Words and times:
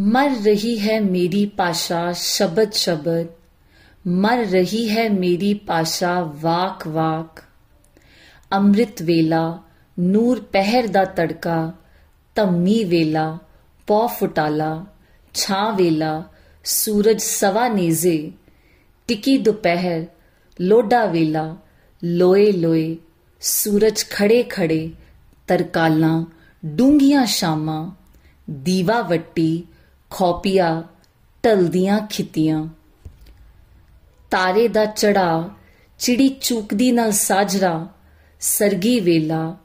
ਮਰ 0.00 0.30
ਰਹੀ 0.44 0.78
ਹੈ 0.78 1.00
ਮੇਰੀ 1.00 1.46
ਪਾਸ਼ਾ 1.46 2.12
ਸ਼ਬਦ 2.12 2.72
ਸ਼ਬਦ, 2.72 3.26
ਮਰ 4.06 4.38
ਰਹੀ 4.38 4.88
ਹੈ 4.88 5.08
ਮੇਰੀ 5.08 5.54
ਪਾਸ਼ਾ 5.54 6.32
ਵਾਕ 6.40 6.86
ਵਾਕ। 6.86 7.42
ਅੰਮ੍ਰਿਤ 8.52 9.02
ਵੇਲਾ, 9.02 9.62
ਨੂਰ 9.98 10.40
ਪਹਿਰ 10.40 10.86
ਦਾ 10.86 11.04
ਤੜਕਾ, 11.04 11.72
ਧੰਮੀ 12.34 12.84
ਵੇਲਾ, 12.84 13.38
ਪੌ 13.86 14.06
ਫੁਟਾਲਾ, 14.06 14.86
ਛਾਂ 15.34 15.72
ਵੇਲਾ, 15.72 16.24
ਸੂਰਜ 16.64 17.20
ਸਵਾ 17.20 17.68
ਨੇਜ਼ੇ, 17.68 18.32
ਟਿਕੀ 19.08 19.38
ਦੁਪਹਿਰ 19.38 20.06
ਲੋਡਾ 20.60 21.06
ਵੇਲਾ, 21.06 21.56
ਲੋਏ 22.04 22.52
ਲੋਏ, 22.52 22.96
ਸੂਰਜ 23.40 24.04
ਖੜੇ 24.10 24.42
ਖੜੇ, 24.42 24.90
ਤਰਕਾਲਾਂ 25.46 26.24
ਡੂੰਗੀਆਂ 26.66 27.26
ਸ਼ਾਮਾਂ, 27.26 27.90
ਦੀਵਾ 28.50 29.02
ਵੱਟੀ 29.02 29.66
ਖੋਪੀਆ, 30.10 30.84
ਢਲਦੀਆਂ 31.44 32.06
ਖਿੱਤੀਆਂ। 32.06 32.66
ਤਾਰੇ 34.30 34.68
ਦਾ 34.68 34.84
ਚੜਾ 34.84 35.50
ਚਿੜੀ 35.98 36.28
ਚੂਕਦੀ 36.28 36.92
ਨਾਲ 36.92 37.10
ਸਾਜਰਾ। 37.10 37.88
ਸਰਗੀ 38.40 39.00
ਵੇਲਾ 39.00 39.56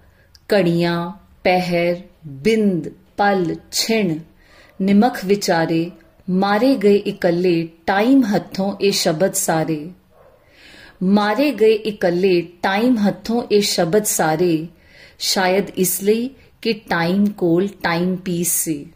ਕੜੀਆਂ 0.50 1.12
ਪਹਿਰ, 1.44 2.02
ਬਿੰਦ, 2.28 2.90
ਪਲ, 3.18 3.56
ਛਿਣ। 3.72 4.20
ਨਿਮਖ 4.82 5.26
ਵਿਚਾਰੇ, 5.26 5.92
ਮਾਰੇ 6.30 6.76
ਗਏ 6.76 6.96
ਇਕੱਲੇ 6.96 7.70
ਟਾਈਮ 7.86 8.24
ਹੱਥੋਂ 8.26 8.76
ਇਹ 8.82 8.92
ਸ਼ਬਦ 8.92 9.34
ਸਾਰੇ। 9.34 9.92
ਮਾਰੇ 11.04 11.52
ਗਏ 11.52 11.74
ਇਕੱਲੇ 11.74 12.42
ਟਾਈਮ 12.42 12.98
ਹੱਥੋਂ 13.08 13.44
ਇਹ 13.52 13.62
ਸ਼ਬਦ 13.62 14.04
ਸਾਰੇ। 14.04 14.68
ਸ਼ਾਇਦ 15.20 15.70
ਇਸ 15.70 16.04
ਲਈ 16.04 16.30
ਕਿ 16.62 16.74
ਟਾਈਮ 16.74 17.26
ਕੋਲ 17.26 17.68
ਟਾਈਮ 17.68 18.16
ਪੀਸ 18.16 18.52
ਸੀ। 18.52 18.92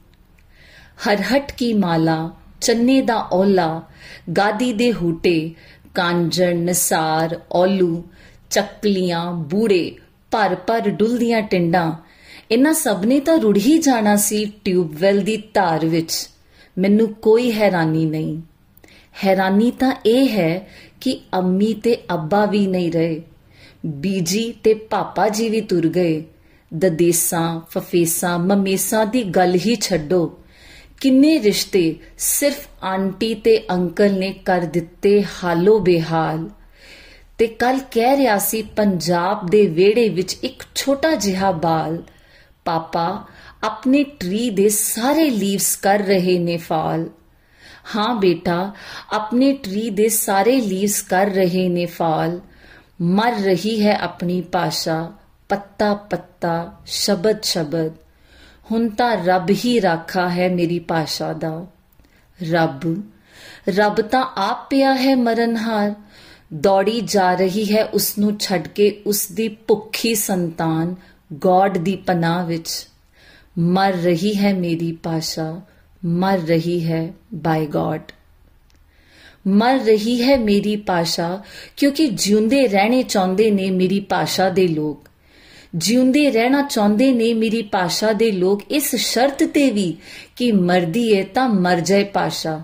ਹਰਹਟ 1.07 1.51
ਕੀ 1.51 1.73
ਮਾਲਾ, 1.73 2.31
ਚੰਨੇ 2.61 3.01
ਦਾ 3.01 3.15
ਔਲਾ, 3.15 3.81
ਗਾਦੀ 4.37 4.73
ਦੇ 4.73 4.93
ਹੂਟੇ 4.93 5.51
ਕਾਂਜਣ 5.95 6.57
ਨਸਾਰ, 6.57 7.39
ਔਲੂ, 7.51 8.03
ਚੱਕਲੀਆਂ 8.49 9.31
ਬੂੜੇ 9.31 9.95
ਭਰ 10.31 10.55
ਭਰ 10.55 10.89
ਡੁੱਲਦੀਆਂ 10.89 11.41
ਟਿੰਡਾਂ। 11.41 11.91
ਇਹਨਾਂ 12.51 12.73
ਸਭ 12.73 13.01
ਨੇ 13.05 13.19
ਤਾਂ 13.19 13.37
ਰੁੜ 13.37 13.57
ਹੀ 13.57 13.77
ਜਾਣਾ 13.77 14.15
ਸੀ 14.15 14.51
ਟਿਊਬਵੈਲ 14.65 15.21
ਦੀ 15.21 15.43
ਧਾਰ 15.53 15.85
ਵਿੱਚ। 15.85 16.29
ਮੈਨੂੰ 16.77 17.13
ਕੋਈ 17.13 17.51
ਹੈਰਾਨੀ 17.51 18.05
ਨਹੀਂ। 18.05 18.41
ਹੈਰਾਨੀ 19.23 19.71
ਤਾਂ 19.71 19.93
ਇਹ 20.05 20.29
ਹੈ 20.29 20.67
ਕਿ 21.01 21.21
ਅੰਮੀ 21.33 21.73
ਤੇ 21.73 21.97
ਅੱਬਾ 22.13 22.45
ਵੀ 22.45 22.67
ਨਹੀਂ 22.67 22.91
ਰਹੇ। 22.91 23.21
ਬੀਜੀ 23.85 24.53
ਤੇ 24.63 24.73
ਪਾਪਾ 24.73 25.29
ਜੀ 25.29 25.49
ਵੀ 25.49 25.61
ਤੁਰ 25.61 25.87
ਗਏ। 25.87 26.23
ਦਦੇਸਾਂ, 26.73 27.61
ਫਫੇਸਾਂ, 27.69 28.39
ਮਮੇਸਾਂ 28.39 29.05
ਦੀ 29.05 29.23
ਗੱਲ 29.23 29.55
ਹੀ 29.55 29.75
ਛੱਡੋ। 29.75 30.37
ਕਿੰਨੇ 31.01 31.41
ਰਿਸ਼ਤੇ 31.41 31.95
ਸਿਰਫ 32.17 32.67
ਆਂਟੀ 32.83 33.33
ਤੇ 33.35 33.65
ਅੰਕਲ 33.71 34.19
ਨੇ 34.19 34.33
ਕਰ 34.33 34.61
ਦਿੱਤੇ 34.61 35.23
ਹਾਲੋ 35.43 35.79
ਬੇਹਾਲ। 35.79 36.49
ਤੇ 37.37 37.47
ਕੱਲ 37.47 37.79
ਕਹਿ 37.91 38.17
ਰਿਹਾ 38.17 38.37
ਸੀ 38.37 38.61
ਪੰਜਾਬ 38.61 39.47
ਦੇ 39.49 39.67
ਵਿਹੜੇ 39.67 40.09
ਵਿੱਚ 40.09 40.37
ਇੱਕ 40.43 40.63
ਛੋਟਾ 40.75 41.15
ਜਿਹਾ 41.15 41.51
ਬਾਲ। 41.51 42.03
ਪਾਪਾ 42.65 43.25
ਆਪਣੇ 43.63 44.03
ਟਰੀ 44.03 44.49
ਦੇ 44.49 44.69
ਸਾਰੇ 44.69 45.29
ਲੀਵਸ 45.29 45.75
ਕਰ 45.75 45.99
ਰਹੇ 45.99 46.39
ਨੇ 46.39 46.57
ਫਾਲ। 46.57 47.09
ਹਾਂ 47.95 48.15
ਬੇਟਾ, 48.15 48.71
ਆਪਣੇ 49.13 49.53
ਟਰੀ 49.53 49.89
ਦੇ 49.89 50.09
ਸਾਰੇ 50.09 50.61
ਲੀਵਸ 50.61 51.01
ਕਰ 51.01 51.25
ਰਹੇ 51.25 51.69
ਨੇ 51.69 51.85
ਫਾਲ। 51.85 52.41
ਮਰ 53.01 53.31
ਰਹੀ 53.31 53.85
ਹੈ 53.85 53.99
ਆਪਣੀ 53.99 54.41
ਭਾਸ਼ਾ। 54.41 55.13
ਪੱਤਾ 55.49 55.93
ਪੱਤਾ, 55.93 56.81
ਸ਼ਬਦ 56.85 57.43
ਸ਼ਬਦ। 57.43 58.08
ਹੁਣ 58.71 58.89
ਤਾਂ 58.89 59.17
ਰੱਬ 59.25 59.49
ਹੀ 59.49 59.81
ਰਾਖਾ 59.81 60.29
ਹੈ 60.29 60.49
ਮੇਰੀ 60.49 60.79
ਭਾਸ਼ਾ 60.79 61.33
ਦਾ। 61.33 61.67
ਰੱਬ 62.51 63.03
ਰੱਬ 63.69 64.01
ਤਾਂ 64.01 64.25
ਆਪ 64.37 64.69
ਪਿਆ 64.69 64.95
ਹੈ 64.95 65.15
ਮਰਨਹਾਰ। 65.15 65.95
ਦੌੜੀ 66.53 67.01
ਜਾ 67.01 67.33
ਰਹੀ 67.35 67.75
ਹੈ 67.75 67.85
ਉਸ 67.85 68.17
ਨੂੰ 68.17 68.37
ਛੱਡ 68.39 68.67
ਕੇ 68.67 69.01
ਉਸ 69.05 69.31
ਦੀ 69.31 69.47
ਭੁੱਖੀ 69.47 70.15
ਸੰਤਾਨ 70.15 70.95
ਗੋਡ 71.33 71.77
ਦੀ 71.77 71.95
ਪਨਾਹ 71.95 72.45
ਵਿੱਚ। 72.45 72.87
ਮਰ 73.57 73.93
ਰਹੀ 73.93 74.35
ਹੈ 74.35 74.53
ਮੇਰੀ 74.53 74.91
ਭਾਸ਼ਾ, 74.91 75.61
ਮਰ 76.05 76.37
ਰਹੀ 76.37 76.91
ਹੈ 76.91 77.13
ਬਾਈ 77.33 77.65
ਗੋਡ। 77.65 78.01
ਮਰ 79.47 79.77
ਰਹੀ 79.77 80.23
ਹੈ 80.23 80.37
ਮੇਰੀ 80.37 80.75
ਭਾਸ਼ਾ, 80.75 81.43
ਕਿਉਂਕਿ 81.77 82.07
ਜਿਉਂਦੇ 82.07 82.67
ਰਹਿਣੇ 82.67 83.03
ਚਾਹੁੰਦੇ 83.03 83.51
ਨੇ 83.51 83.71
ਮੇਰੀ 83.71 83.99
ਭਾਸ਼ਾ 83.99 84.49
ਦੇ 84.49 84.67
ਲੋਕ। 84.67 85.08
ਜਿਉਂਦੇ 85.75 86.31
ਰਹਿਣਾ 86.31 86.61
ਚਾਹੁੰਦੇ 86.61 87.11
ਨੇ 87.11 87.33
ਮੇਰੀ 87.33 87.61
ਭਾਸ਼ਾ 87.61 88.13
ਦੇ 88.13 88.31
ਲੋਕ, 88.31 88.61
ਇਸ 88.71 88.95
ਸ਼ਰਤ 88.95 89.43
ਤੇ 89.43 89.71
ਵੀ 89.71 89.97
ਕਿ 90.35 90.51
ਮਰਦੀ 90.51 91.17
ਹੈ 91.17 91.23
ਤਾਂ 91.23 91.49
ਮਰ 91.49 91.79
ਜਾਏ 91.79 92.03
ਭਾਸ਼ਾ। 92.03 92.61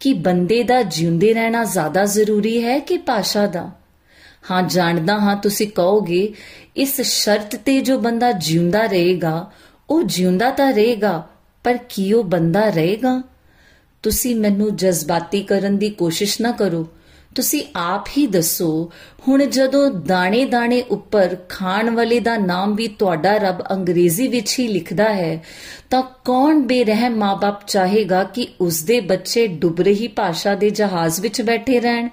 ਕਿ 0.00 0.12
ਬੰਦੇ 0.12 0.62
ਦਾ 0.62 0.82
ਜਿਉਂਦੇ 0.82 1.34
ਰਹਿਣਾ 1.34 1.64
ਜ਼ਿਆਦਾ 1.64 2.04
ਜ਼ਰੂਰੀ 2.04 2.64
ਹੈ 2.64 2.78
ਕਿ 2.78 2.98
ਭਾਸ਼ਾ 2.98 3.46
ਦਾ? 3.46 3.70
ਹਾਂ, 4.50 4.62
ਜਾਣਦਾ 4.62 5.18
ਹਾਂ, 5.18 5.36
ਤੁਸੀਂ 5.36 5.68
ਕਹੋਗੇ, 5.68 6.32
ਇਸ 6.76 7.00
ਸ਼ਰਤ 7.00 7.56
ਤੇ 7.56 7.80
ਜੋ 7.80 7.98
ਬੰਦਾ 7.98 8.32
ਜਿਉਂਦਾ 8.32 8.86
ਰਹੇਗਾ, 8.86 9.50
ਉਹ 9.90 10.02
ਜਿਉਂਦਾ 10.02 10.50
ਤਾਂ 10.50 10.72
ਰਹੇਗਾ, 10.72 11.28
ਪਰ 11.64 11.78
ਕੀ 11.88 12.12
ਉਹ 12.12 12.24
ਬੰਦਾ 12.24 12.68
ਰਹੇਗਾ? 12.68 13.22
ਤੁਸੀਂ 14.02 14.36
ਮੈਨੂੰ 14.36 14.76
ਜਜ਼ਬਾਤੀ 14.76 15.42
ਕਰਨ 15.42 15.78
ਦੀ 15.78 15.90
ਕੋਸ਼ਿਸ਼ 15.90 16.40
ਨਾ 16.40 16.50
ਕਰੋ। 16.50 16.88
ਤੁਸੀਂ 17.34 17.64
ਆਪ 17.76 18.06
ਹੀ 18.16 18.26
ਦੱਸੋ, 18.26 18.92
ਹੁਣ 19.28 19.44
ਜਦੋਂ 19.44 19.90
ਦਾਣੇ-ਦਾਣੇ 19.90 20.82
ਉੱਪਰ 20.82 21.36
ਖਾਣ 21.48 21.90
ਵਾਲੇ 21.90 22.20
ਦਾ 22.20 22.36
ਨਾਮ 22.36 22.74
ਵੀ 22.74 22.88
ਤੁਹਾਡਾ 22.88 23.36
ਰੱਬ 23.36 23.62
ਅੰਗਰੇਜ਼ੀ 23.70 24.28
ਵਿੱਚ 24.28 24.58
ਹੀ 24.58 24.68
ਲਿਖਦਾ 24.68 25.14
ਹੈ, 25.14 25.44
ਤਾਂ 25.90 26.02
ਕੌਣ 26.24 26.60
ਬੇਰਹਿਮ 26.60 27.16
ਮਾਪੇ 27.16 27.64
ਚਾਹੇਗਾ 27.66 28.24
ਕਿ 28.24 28.48
ਉਸ 28.60 28.82
ਦੇ 28.82 29.00
ਬੱਚੇ 29.00 29.46
ਡੁੱਬ 29.46 29.80
ਰਹੀ 29.80 30.08
ਭਾਸ਼ਾ 30.08 30.54
ਦੇ 30.54 30.70
ਜਹਾਜ਼ 30.70 31.20
ਵਿੱਚ 31.20 31.42
ਬੈਠੇ 31.42 31.80
ਰਹਿਣ? 31.80 32.08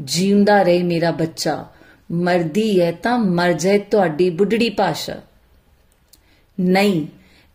ਜਿਉਂਦਾ 0.00 0.62
ਰਹੇ 0.62 0.82
ਮੇਰਾ 0.82 1.10
ਬੱਚਾ, 1.10 1.66
ਮਰਦੀ 2.12 2.80
ਹੈ 2.80 2.92
ਤਾਂ 2.92 3.18
ਮਰ 3.18 3.52
ਜਾਏ 3.52 3.78
ਤੁਹਾਡੀ 3.78 4.30
ਬੁੱਢੜੀ 4.30 4.70
ਭਾਸ਼ਾ। 4.70 5.14
ਨਹੀਂ, 6.60 7.06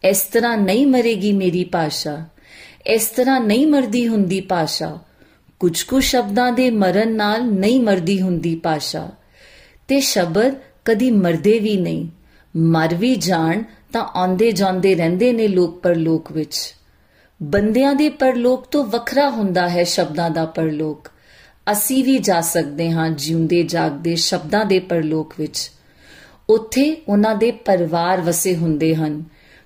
ਇਸ 0.04 0.22
ਤਰ੍ਹਾਂ 0.22 0.58
ਨਹੀਂ 0.58 0.88
ਮਰੇਗੀ 0.88 1.32
ਮੇਰੀ 1.32 1.64
ਭਾਸ਼ਾ, 1.64 2.26
ਇਸ 2.88 3.06
ਤਰ੍ਹਾਂ 3.06 3.42
ਨਹੀਂ 3.42 3.68
ਮਰਦੀ 3.68 4.08
ਹੁੰਦੀ 4.08 4.42
ਭਾਸ਼ਾ। 4.42 5.00
ਕੁਝ 5.60 5.84
ਕੁ 5.84 6.00
ਸ਼ਬਦਾਂ 6.00 6.52
ਦੇ 6.52 6.70
ਮਰਨ 6.70 7.16
ਨਾਲ 7.16 7.44
ਨਹੀਂ 7.44 7.82
ਮਰਦੀ 7.82 8.22
ਹੁੰਦੀ 8.22 8.56
ਭਾਸ਼ਾ 8.56 9.12
ਤੇ 9.88 10.00
ਸ਼ਬਦ 10.00 10.56
ਕਦੀ 10.86 11.12
ਮਰਦੇ 11.12 11.60
ਵੀ 11.60 11.78
ਨਹੀਂ। 11.78 12.08
ਮਰ 12.58 12.96
ਵੀ 12.96 13.16
ਜਾਣ 13.16 13.64
ਤਾਂ 13.94 14.02
ਆਉਂਦੇ 14.02 14.52
ਜਾਂਦੇ 14.52 14.96
ਰਹਿੰਦੇ 14.96 15.34
ਨੇ 15.34 15.48
ਲੋਕ 15.48 15.80
ਪਰਲੋਕ 15.80 16.32
ਵਿੱਚ। 16.32 16.76
ਬੰਦਿਆਂ 17.44 17.94
ਦੇ 17.94 18.10
ਪਰਲੋਕ 18.10 18.66
ਤੋਂ 18.66 18.86
ਵੱਖਰਾ 18.86 19.30
ਹੁੰਦਾ 19.30 19.70
ਹੈ 19.70 19.84
ਸ਼ਬਦਾਂ 19.84 20.30
ਦਾ 20.30 20.46
ਪਰਲੋਕ। 20.46 21.08
ਅਸੀਂ 21.72 22.04
ਵੀ 22.04 22.18
ਜਾ 22.18 22.42
ਸਕਦੇ 22.42 22.92
ਹਾਂ 22.92 23.10
ਜਿਉਂਦੇ 23.10 23.64
ਜਾਗਦੇ 23.64 24.16
ਸ਼ਬਦਾਂ 24.16 24.66
ਦੇ 24.66 24.80
ਪਰਲੋਕ 24.80 25.34
ਵਿੱਚ। 25.38 25.72
ਉੱਥੇ 26.50 27.02
ਉਹਨਾਂ 27.08 27.36
ਦੇ 27.36 27.52
ਪਰਿਵਾਰ 27.52 28.22
ਵਸੇ 28.22 28.56
ਹੁੰਦੇ 28.56 28.96
ਹਨ। 28.96 29.24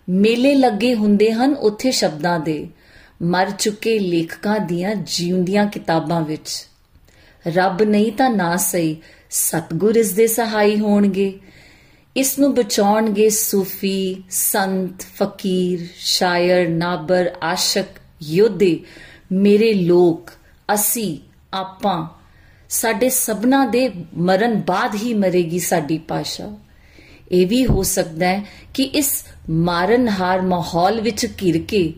ਮੇਲੇ 0.09 0.55
ਲੱਗੇ 0.55 0.95
ਹੁੰਦੇ 0.95 1.31
ਹਨ 1.31 1.53
ਉੱਥੇ 1.53 1.91
ਸ਼ਬਦਾਂ 1.91 2.39
ਦੇ। 2.39 2.67
ਮਰ 3.21 3.51
ਚੁੱਕੇ 3.51 3.99
ਲੇਖਕਾਂ 3.99 4.59
ਦੀਆਂ 4.59 4.95
ਜਿਉਂਦੀਆਂ 4.95 5.65
ਕਿਤਾਬਾਂ 5.65 6.21
ਵਿੱਚ। 6.21 6.67
ਰੱਬ 7.47 7.81
ਨਹੀਂ 7.81 8.11
ਤਾਂ 8.11 8.29
ਨਾ 8.29 8.55
ਸਹੀ, 8.55 8.97
ਸਤਗੁਰ 9.29 9.95
ਇਸ 9.95 10.11
ਦੇ 10.11 10.27
ਸਹਾਈ 10.27 10.79
ਹੋਣਗੇ। 10.79 11.39
ਇਸ 12.15 12.39
ਨੂੰ 12.39 12.53
ਬਚਾਉਣਗੇ 12.53 13.29
ਸੂਫੀ, 13.29 14.23
ਸੰਤ, 14.29 15.01
ਫਕੀਰ, 15.01 15.87
ਸ਼ਾਇਰ, 15.97 16.69
ਨਾਬਰ, 16.69 17.33
ਆਸ਼ਕ, 17.43 17.85
ਯੋਧੇ। 18.23 18.79
ਮੇਰੇ 19.31 19.73
ਲੋਕ, 19.73 20.31
ਅਸੀਂ, 20.73 21.17
ਆਪਾਂ, 21.53 22.07
ਸਾਡੇ 22.69 23.09
ਸਭਨਾ 23.09 23.65
ਦੇ 23.65 23.91
ਮਰਨ 24.17 24.61
ਬਾਅਦ 24.67 24.95
ਹੀ 24.95 25.13
ਮਰੇਗੀ 25.13 25.59
ਸਾਡੀ 25.59 25.97
ਪਾਸ਼ਾ। 25.97 26.57
ਇਹ 27.31 27.47
ਵੀ 27.47 27.65
ਹੋ 27.65 27.83
ਸਕਦਾ 27.83 28.27
ਹੈ 28.27 28.43
ਕਿ 28.73 28.83
ਇਸ 28.83 29.25
ਮਾਰਨਹਾਰ 29.49 30.41
ਮਾਹੌਲ 30.41 31.01
ਵਿੱਚ 31.01 31.25
ਘਿਰ 31.25 31.61
ਕੇ 31.67 31.93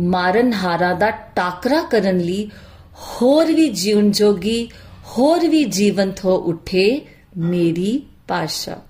ਮਾਰਨਹਾਰਾ 0.00 0.94
ਦਾ 0.94 1.10
ਟਾਕਰਾ 1.10 1.82
ਕਰਨ 1.82 2.18
ਲਈ 2.18 2.50
ਹੋਰ 2.94 3.46
ਵੀ 3.46 3.68
ਜੀਵਨ 3.68 4.10
ਜੋਗੀ, 4.10 4.68
ਹੋਰ 5.06 5.48
ਵੀ 5.48 5.64
ਜੀਵੰਤ 5.64 6.24
ਹੋ 6.24 6.36
ਉੱਠੇ 6.36 7.06
ਮੇਰੀ 7.36 8.02
ਪਾਸ਼ਾ 8.28 8.82